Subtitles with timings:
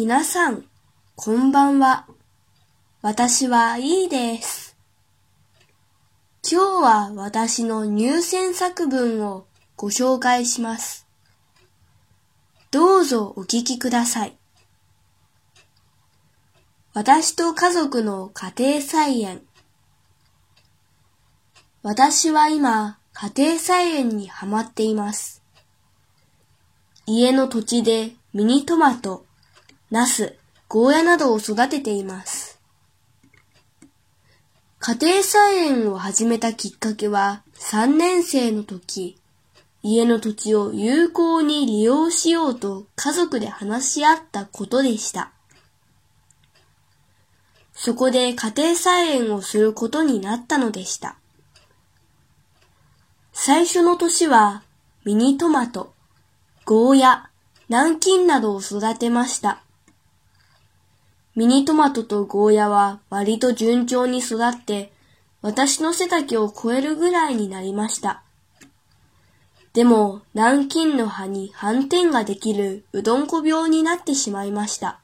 [0.00, 0.64] 皆さん、
[1.16, 2.06] こんばんは。
[3.02, 4.76] 私はいいです。
[6.48, 11.08] 今日は私の入選作文をご紹介します。
[12.70, 14.36] どうぞお聞きください。
[16.94, 19.42] 私と家族の家庭菜園。
[21.82, 25.42] 私は今、家庭菜園にハマっています。
[27.04, 29.26] 家の土地でミニトマト、
[29.90, 30.36] ナス、
[30.68, 32.60] ゴーヤなどを育てています。
[34.80, 39.18] 家庭菜園を始めたきっかけは3年生の時、
[39.82, 45.32] 家の土地を有効に利用しようと家族で話し合ったことでした。
[47.72, 51.16] そこで家庭菜園をすることになったのでした。
[53.32, 54.64] 最初の年は
[55.06, 55.94] ミニトマト、
[56.66, 57.30] ゴーヤ、
[57.70, 59.62] 南京などを育てました。
[61.38, 64.90] ミニトマトとゴーヤは割と順調に育って、
[65.40, 68.24] 私の背丈を超えるぐらいになりました。
[69.72, 74.98] でも、南京の葉に斑点ができるうどんこ病になってしまいました。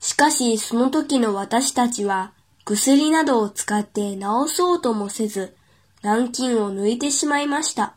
[0.00, 2.32] しかし、その時の私たちは、
[2.64, 5.54] 薬などを使って治そうともせず、
[6.02, 7.94] 南京を抜いてしまいました。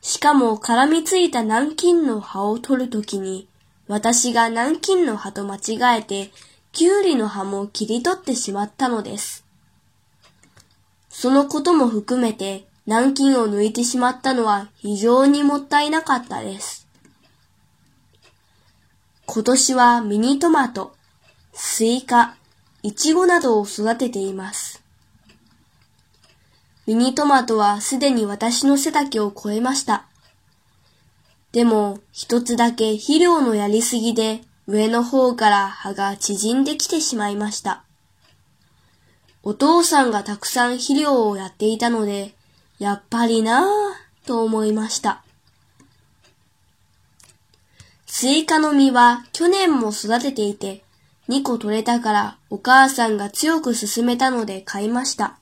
[0.00, 3.48] しかも絡みついた南京の葉を取るときに、
[3.88, 6.32] 私が南京の葉と間違えて、
[6.72, 9.44] きゅうりの葉も切り取ってしまったのです。
[11.08, 16.86] そのことも含めて、南京を抜いてしまったのは非常にもったいなかったです。
[19.26, 20.94] 今年はミニトマト、
[21.52, 22.36] スイカ、
[22.82, 24.82] イチゴなどを育てています。
[26.86, 30.06] ミニトマトはすでに私の背丈を超えました。
[31.56, 37.82] でも、一つだけ肥料のやりすぎで、上の方から葉が縮んできてしまいました。
[39.42, 42.34] お父さんがたくさん肥料をやっていたので、
[42.78, 45.24] やっぱりなぁ、と思いました。
[48.04, 50.84] スイカの実は去年も育てていて、
[51.30, 55.38] 2個取れたからお母さんが強く勧めたので買いました。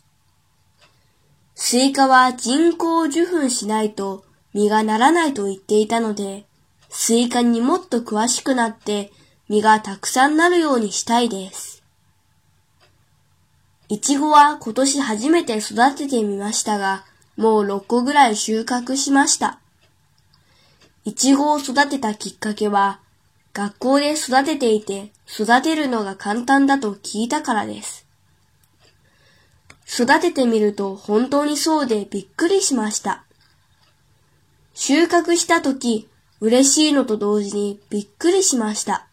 [1.56, 4.24] スイカは人工受粉しないと
[4.54, 6.47] 実がならないと言っていたので、
[6.88, 9.12] スイカにもっと詳しくなって
[9.48, 11.82] 実がたくさんなるようにしたいです。
[13.88, 17.04] いちごは今年初めて育ててみましたが、
[17.37, 19.59] もう6個ぐらい収穫しました。
[21.04, 23.00] いちごを育てたきっかけは、
[23.53, 28.06] 学校で育てていて育てるのが簡単だと聞いたからです。
[29.86, 33.24] 育ててみると本当にそうでびっくりしました。
[34.75, 36.09] 収穫した時、
[36.41, 39.07] 嬉しいのと同時にびっくりしました。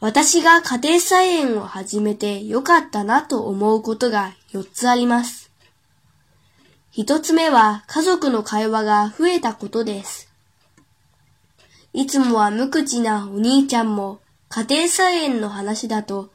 [0.00, 5.52] 私が家庭菜園を始めてよかったなと思うことが4つあります。
[6.90, 10.28] 一つ目は家族の会話が増えたことです。
[11.92, 16.32] いつもは無口なお兄ちゃんも家庭菜園の話だと、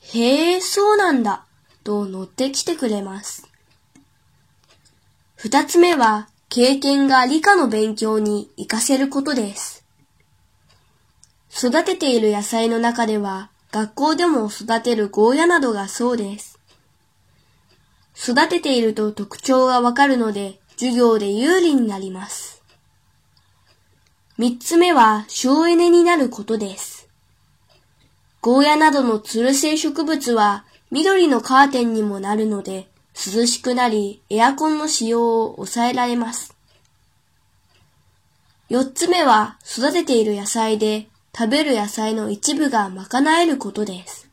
[0.00, 1.44] へえ、そうなんだ、
[1.84, 3.48] と乗ってきてくれます。
[5.36, 9.86] 二つ目は経験が理科の勉強に活かせることです。
[11.50, 16.58] 育てている野菜の中では、学校でも育てるゴーヤなどがそうです。
[18.14, 22.62] 育てていると特徴がわかるので、授業で有利になります。
[24.36, 27.08] 三つ目は省エネになることです。
[28.42, 36.56] ゴーヤなどのつる性植物は緑のカーテンにもなるので、涼しくなり、エアコンの使用を抑えられます。
[38.68, 44.28] 四つ目は、育てている野菜で、食べる野菜の一部が賄えることです。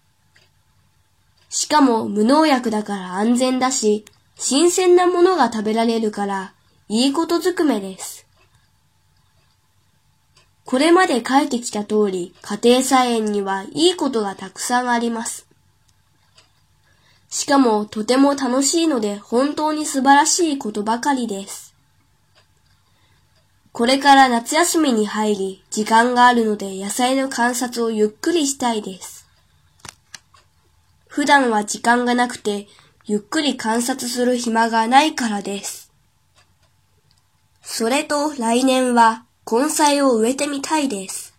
[1.50, 6.54] しかも無農薬だから安全だし、新鮮なものが食べられるから、
[6.88, 8.26] いいことずくめです。
[10.64, 15.49] これまで書いてきた通り、家庭菜園にはいいことがたくさんあります。
[17.30, 21.76] しかもとても楽しいので本当に素晴らしいことばかりです。
[23.72, 29.28] これから夏休みに入り、時間があるので野菜の観察をゆっくりしたいです。
[31.08, 32.68] 普段は時間がなくて、
[33.06, 35.92] ゆっくり観察する暇がないからです。
[37.62, 41.34] それと来年は根菜を植えてみたいです。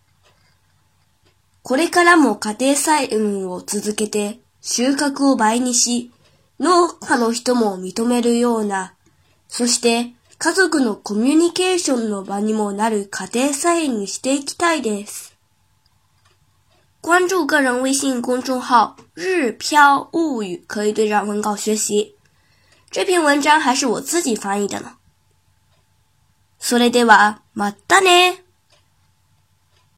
[1.63, 6.11] これからも家庭菜園を続けて収穫を倍にし、
[6.59, 8.93] 農家の人も認めるような、
[9.47, 15.35] そして家族のコミュニケーションの場にもなる家庭菜園にしていきたいです。
[17.01, 22.15] 关注个人微信公众号“日飘物语”，可以对照文稿学习。
[22.91, 24.97] 这篇文章还是我自己翻译的呢。
[26.59, 28.40] それでは、またね